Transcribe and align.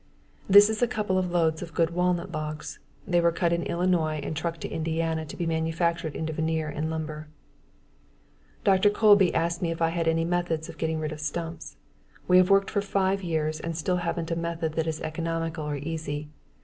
This 0.49 0.67
is 0.67 0.81
a 0.81 0.87
couple 0.87 1.19
of 1.19 1.29
loads 1.29 1.61
of 1.61 1.75
good 1.75 1.91
walnut 1.91 2.31
logs. 2.31 2.79
They 3.07 3.21
were 3.21 3.31
cut 3.31 3.53
in 3.53 3.61
Illinois 3.61 4.15
and 4.23 4.35
trucked 4.35 4.61
to 4.61 4.67
Indiana 4.67 5.27
to 5.27 5.37
be 5.37 5.45
manufactured 5.45 6.15
into 6.15 6.33
veneer 6.33 6.69
and 6.69 6.89
lumber. 6.89 7.27
Dr. 8.63 8.89
Colby 8.89 9.27
has 9.27 9.35
asked 9.35 9.61
me 9.61 9.69
if 9.69 9.79
I 9.79 9.89
had 9.89 10.07
any 10.07 10.25
methods 10.25 10.67
of 10.69 10.79
getting 10.79 10.99
rid 10.99 11.11
of 11.11 11.19
stumps. 11.19 11.75
We 12.27 12.37
have 12.37 12.49
worked 12.49 12.71
for 12.71 12.81
five 12.81 13.21
years 13.21 13.59
and 13.59 13.73
we 13.73 13.77
still 13.77 13.97
haven't 13.97 14.31
a 14.31 14.35
method 14.35 14.73
that 14.73 14.87
is 14.87 15.01
economical 15.01 15.65
or 15.65 15.75
easy. 15.77 16.29